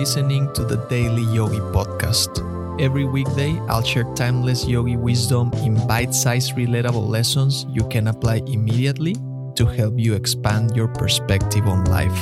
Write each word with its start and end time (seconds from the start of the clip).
listening 0.00 0.50
to 0.54 0.64
the 0.64 0.78
Daily 0.88 1.24
Yogi 1.24 1.60
Podcast. 1.76 2.40
Every 2.80 3.04
weekday, 3.04 3.60
I'll 3.68 3.84
share 3.84 4.08
timeless 4.14 4.66
yogi 4.66 4.96
wisdom 4.96 5.52
in 5.60 5.76
bite 5.86 6.14
sized, 6.14 6.56
relatable 6.56 7.06
lessons 7.06 7.66
you 7.68 7.86
can 7.88 8.08
apply 8.08 8.36
immediately 8.46 9.14
to 9.56 9.66
help 9.66 9.98
you 9.98 10.14
expand 10.14 10.74
your 10.74 10.88
perspective 10.88 11.66
on 11.68 11.84
life. 11.84 12.18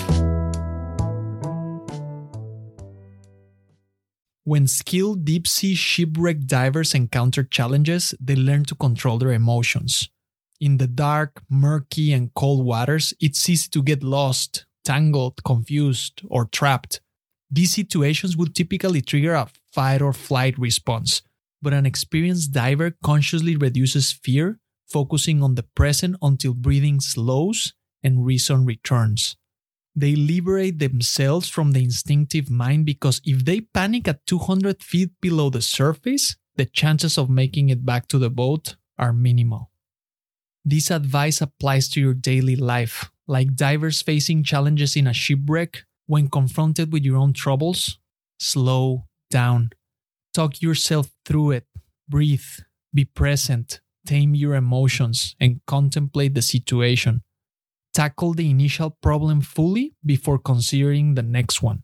When 4.43 4.67
skilled 4.67 5.25
deep 5.25 5.47
sea 5.47 5.77
shipwreck 5.77 6.47
divers 6.47 6.95
encounter 6.95 7.45
challenges, 7.45 8.13
they 8.19 8.35
learn 8.35 8.65
to 8.65 8.75
control 8.75 9.19
their 9.19 9.31
emotions. 9.31 10.11
In 10.61 10.79
the 10.79 10.89
dark, 10.89 11.43
murky, 11.49 12.13
and 12.13 12.35
cold 12.35 12.67
waters, 12.67 13.15
it's 13.21 13.49
easy 13.49 13.69
to 13.71 13.85
get 13.85 14.03
lost, 14.03 14.67
tangled, 14.85 15.45
confused, 15.45 16.23
or 16.29 16.47
trapped. 16.47 17.01
These 17.50 17.75
situations 17.75 18.36
would 18.36 18.54
typically 18.54 19.00
trigger 19.00 19.34
a 19.34 19.48
fight 19.72 20.02
or 20.02 20.12
flight 20.12 20.58
response, 20.58 21.22
but 21.62 21.72
an 21.72 21.86
experienced 21.86 22.52
diver 22.52 22.94
consciously 23.02 23.57
reduces 23.57 24.12
fear, 24.12 24.58
focusing 24.86 25.43
on 25.43 25.54
the 25.54 25.62
present 25.62 26.16
until 26.22 26.54
breathing 26.54 27.00
slows 27.00 27.74
and 28.02 28.24
reason 28.24 28.64
returns. 28.64 29.36
They 29.96 30.14
liberate 30.14 30.79
themselves 30.79 31.48
from 31.48 31.72
the 31.72 31.82
instinctive 31.82 32.48
mind 32.48 32.86
because 32.86 33.20
if 33.24 33.44
they 33.44 33.62
panic 33.62 34.06
at 34.06 34.24
200 34.27 34.83
feet 34.83 35.10
below 35.20 35.50
the 35.50 35.62
surface, 35.62 36.36
the 36.56 36.66
chances 36.66 37.19
of 37.19 37.28
making 37.28 37.69
it 37.69 37.84
back 37.84 38.06
to 38.08 38.19
the 38.19 38.30
boat 38.30 38.77
are 38.96 39.12
minimal. 39.12 39.70
This 40.64 40.91
advice 40.91 41.41
applies 41.41 41.88
to 41.91 42.00
your 42.00 42.14
daily 42.14 42.55
life, 42.55 43.10
like 43.27 43.56
divers 43.56 44.02
facing 44.02 44.44
challenges 44.44 44.94
in 44.94 45.06
a 45.06 45.12
shipwreck. 45.12 45.84
When 46.08 46.30
confronted 46.30 46.91
with 46.91 47.05
your 47.05 47.19
own 47.19 47.34
troubles, 47.34 47.98
slow 48.41 49.05
down. 49.30 49.70
Talk 50.33 50.62
yourself 50.62 51.10
through 51.27 51.50
it. 51.50 51.66
Breathe. 52.08 52.64
Be 52.94 53.05
present. 53.05 53.83
Tame 54.06 54.34
your 54.34 54.55
emotions 54.55 55.36
and 55.38 55.60
contemplate 55.66 56.33
the 56.33 56.41
situation. 56.41 57.22
Tackle 57.92 58.33
the 58.33 58.48
initial 58.48 58.96
problem 59.02 59.42
fully 59.42 59.96
before 60.02 60.38
considering 60.38 61.14
the 61.14 61.22
next 61.22 61.60
one. 61.60 61.83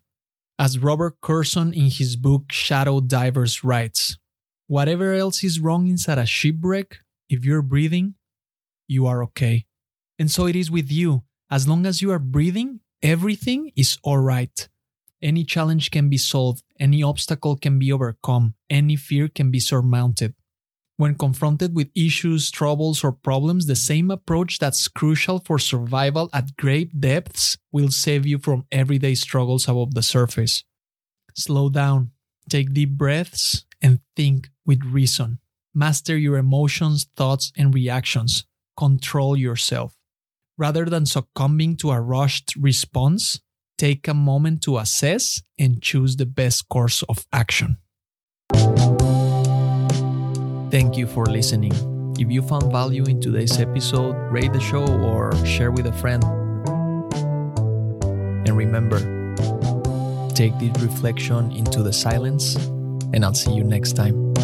As 0.58 0.78
Robert 0.78 1.20
Kurson 1.20 1.74
in 1.74 1.90
his 1.90 2.16
book 2.16 2.50
Shadow 2.50 3.00
Divers 3.00 3.62
writes, 3.62 4.16
Whatever 4.68 5.12
else 5.12 5.44
is 5.44 5.60
wrong 5.60 5.86
inside 5.86 6.16
a 6.16 6.24
shipwreck, 6.24 7.00
if 7.28 7.44
you're 7.44 7.60
breathing, 7.60 8.14
you 8.88 9.06
are 9.06 9.22
okay. 9.24 9.66
And 10.18 10.30
so 10.30 10.46
it 10.46 10.56
is 10.56 10.70
with 10.70 10.90
you. 10.90 11.24
As 11.50 11.68
long 11.68 11.84
as 11.84 12.00
you 12.00 12.10
are 12.10 12.18
breathing, 12.18 12.80
everything 13.05 13.70
is 13.77 13.98
alright. 14.02 14.69
Any 15.22 15.44
challenge 15.44 15.91
can 15.91 16.08
be 16.08 16.16
solved, 16.16 16.64
any 16.80 17.02
obstacle 17.02 17.56
can 17.56 17.78
be 17.78 17.92
overcome, 17.92 18.55
any 18.70 18.96
fear 18.96 19.28
can 19.28 19.50
be 19.50 19.61
surmounted. 19.61 20.34
When 20.96 21.16
confronted 21.16 21.74
with 21.74 21.91
issues, 21.94 22.50
troubles, 22.50 23.05
or 23.05 23.12
problems, 23.12 23.66
the 23.66 23.77
same 23.77 24.11
approach 24.11 24.58
that's 24.58 24.88
crucial 24.88 25.41
for 25.41 25.58
survival 25.58 26.30
at 26.33 26.56
great 26.56 27.00
depths 27.00 27.58
will 27.72 27.91
save 27.91 28.27
you 28.27 28.38
from 28.38 28.66
everyday 28.72 29.14
struggles 29.14 29.68
above 29.68 29.94
the 29.94 30.02
surface. 30.02 30.64
Slow 31.34 31.68
down, 31.68 32.12
take 32.48 32.72
deep 32.72 32.91
breaths, 32.91 33.66
and 33.83 34.00
think 34.16 34.50
with 34.64 34.84
reason. 34.84 35.41
Master 35.74 36.16
your 36.16 36.39
emotions, 36.39 37.06
thoughts, 37.16 37.52
and 37.56 37.74
reactions 37.74 38.44
control 38.78 39.36
yourself. 39.36 39.96
Rather 40.56 40.84
than 40.84 41.05
succumbing 41.05 41.77
to 41.77 41.91
a 41.91 42.00
rushed 42.00 42.55
response, 42.56 43.41
take 43.77 44.06
a 44.06 44.14
moment 44.14 44.62
to 44.62 44.78
assess 44.78 45.42
and 45.58 45.83
choose 45.83 46.16
the 46.16 46.27
best 46.27 46.69
course 46.69 47.02
of 47.08 47.27
action. 47.33 47.78
Thank 50.70 50.96
you 50.96 51.06
for 51.06 51.27
listening. 51.27 51.73
If 52.18 52.30
you 52.30 52.42
found 52.42 52.70
value 52.70 53.05
in 53.05 53.20
today's 53.20 53.58
episode, 53.58 54.14
rate 54.30 54.52
the 54.52 54.61
show 54.61 54.86
or 54.86 55.34
share 55.45 55.73
with 55.73 55.86
a 55.86 55.92
friend. 55.92 56.23
And 58.46 58.57
remember, 58.57 59.01
take 60.34 60.57
this 60.58 60.80
reflection 60.80 61.51
into 61.51 61.83
the 61.83 61.92
silence, 61.92 62.55
and 63.12 63.24
I'll 63.24 63.34
see 63.34 63.52
you 63.52 63.64
next 63.64 63.95
time. 63.95 64.34